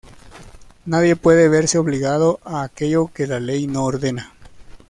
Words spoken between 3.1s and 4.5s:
que la ley no ordena.